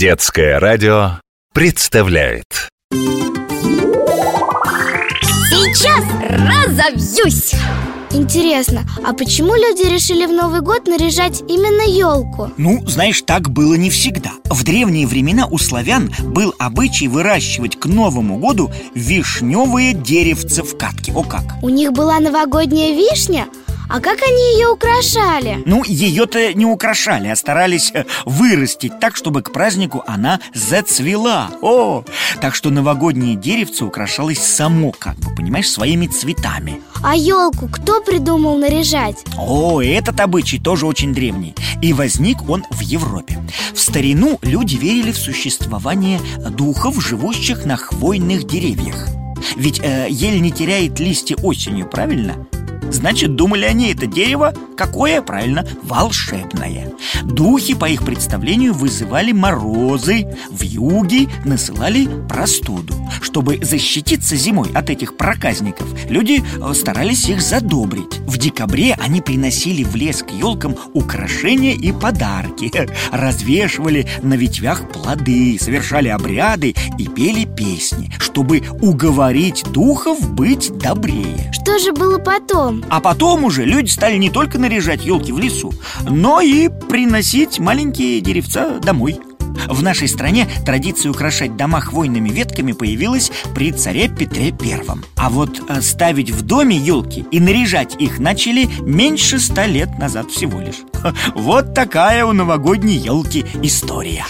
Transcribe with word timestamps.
Детское 0.00 0.58
радио 0.58 1.20
представляет 1.52 2.70
Сейчас 5.50 6.04
разовьюсь! 6.22 7.52
Интересно, 8.12 8.88
а 9.04 9.12
почему 9.12 9.54
люди 9.54 9.82
решили 9.82 10.24
в 10.24 10.32
Новый 10.32 10.62
год 10.62 10.88
наряжать 10.88 11.42
именно 11.42 11.82
елку? 11.82 12.50
Ну, 12.56 12.82
знаешь, 12.86 13.20
так 13.20 13.50
было 13.50 13.74
не 13.74 13.90
всегда 13.90 14.30
В 14.46 14.64
древние 14.64 15.06
времена 15.06 15.46
у 15.46 15.58
славян 15.58 16.10
был 16.22 16.54
обычай 16.58 17.06
выращивать 17.06 17.78
к 17.78 17.84
Новому 17.84 18.38
году 18.38 18.70
вишневые 18.94 19.92
деревца 19.92 20.62
в 20.62 20.78
катке 20.78 21.12
О 21.12 21.22
как! 21.24 21.44
У 21.62 21.68
них 21.68 21.92
была 21.92 22.20
новогодняя 22.20 22.96
вишня? 22.96 23.48
А 23.92 23.98
как 23.98 24.22
они 24.22 24.54
ее 24.54 24.68
украшали? 24.68 25.64
Ну, 25.66 25.82
ее-то 25.84 26.54
не 26.54 26.64
украшали, 26.64 27.26
а 27.26 27.34
старались 27.34 27.90
э, 27.92 28.04
вырастить 28.24 29.00
так, 29.00 29.16
чтобы 29.16 29.42
к 29.42 29.50
празднику 29.50 30.04
она 30.06 30.38
зацвела 30.54 31.50
О, 31.60 32.04
так 32.40 32.54
что 32.54 32.70
новогоднее 32.70 33.34
деревце 33.34 33.84
украшалось 33.84 34.38
само, 34.38 34.92
как 34.92 35.16
бы, 35.16 35.34
понимаешь, 35.34 35.68
своими 35.68 36.06
цветами 36.06 36.80
А 37.02 37.16
елку 37.16 37.66
кто 37.66 38.00
придумал 38.00 38.58
наряжать? 38.58 39.24
О, 39.36 39.82
этот 39.82 40.20
обычай 40.20 40.60
тоже 40.60 40.86
очень 40.86 41.12
древний 41.12 41.56
И 41.82 41.92
возник 41.92 42.48
он 42.48 42.64
в 42.70 42.82
Европе 42.82 43.42
В 43.74 43.80
старину 43.80 44.38
люди 44.42 44.76
верили 44.76 45.10
в 45.10 45.18
существование 45.18 46.20
духов, 46.50 47.04
живущих 47.04 47.64
на 47.64 47.76
хвойных 47.76 48.46
деревьях 48.46 49.08
Ведь 49.56 49.80
э, 49.82 50.06
ель 50.08 50.40
не 50.40 50.52
теряет 50.52 51.00
листья 51.00 51.34
осенью, 51.42 51.88
правильно? 51.88 52.46
Значит, 52.90 53.36
думали 53.36 53.64
они, 53.64 53.92
это 53.92 54.06
дерево? 54.06 54.52
Какое, 54.76 55.22
правильно, 55.22 55.66
волшебное. 55.82 56.92
Духи, 57.24 57.74
по 57.74 57.86
их 57.86 58.04
представлению, 58.04 58.74
вызывали 58.74 59.32
морозы, 59.32 60.36
в 60.50 60.62
юге 60.62 61.28
насылали 61.44 62.08
простуду 62.28 62.99
Чтобы 63.20 63.58
защититься 63.62 64.36
зимой 64.36 64.70
от 64.74 64.90
этих 64.90 65.16
проказников, 65.16 65.88
люди 66.08 66.42
э, 66.42 66.74
старались 66.74 67.28
их 67.28 67.40
задобрить 67.40 68.18
В 68.26 68.38
декабре 68.38 68.96
они 69.00 69.20
приносили 69.20 69.84
в 69.84 69.94
лес 69.96 70.22
к 70.22 70.30
елкам 70.30 70.76
украшения 70.92 71.74
и 71.74 71.92
подарки 71.92 72.70
Развешивали 73.12 74.06
на 74.22 74.34
ветвях 74.34 74.90
плоды, 74.90 75.58
совершали 75.60 76.08
обряды 76.08 76.74
и 76.98 77.08
пели 77.08 77.44
песни 77.44 78.12
Чтобы 78.18 78.62
уговорить 78.80 79.64
духов 79.72 80.32
быть 80.32 80.72
добрее 80.78 81.52
Что 81.52 81.78
же 81.78 81.92
было 81.92 82.18
потом? 82.18 82.84
а 82.88 83.00
потом 83.00 83.44
уже 83.44 83.64
люди 83.64 83.88
стали 83.88 84.16
не 84.16 84.30
только 84.30 84.58
наряжать 84.58 85.04
елки 85.04 85.32
в 85.32 85.38
лесу, 85.38 85.72
но 86.08 86.40
и 86.40 86.68
приносить 86.68 87.58
маленькие 87.58 88.20
деревца 88.20 88.78
домой. 88.78 89.18
В 89.68 89.82
нашей 89.82 90.08
стране 90.08 90.48
традиция 90.64 91.10
украшать 91.10 91.56
дома 91.56 91.80
хвойными 91.80 92.30
ветками 92.30 92.72
появилась 92.72 93.30
при 93.54 93.72
царе 93.72 94.08
Петре 94.08 94.52
Первом. 94.52 95.04
А 95.16 95.30
вот 95.30 95.60
э, 95.68 95.80
ставить 95.80 96.30
в 96.30 96.42
доме 96.42 96.76
елки 96.76 97.26
и 97.30 97.40
наряжать 97.40 97.96
их 98.00 98.18
начали 98.18 98.68
меньше 98.80 99.38
ста 99.38 99.66
лет 99.66 99.98
назад 99.98 100.30
всего 100.30 100.60
лишь. 100.60 100.82
Вот 101.34 101.74
такая 101.74 102.24
у 102.24 102.32
новогодней 102.32 102.96
елки 102.96 103.44
история. 103.62 104.24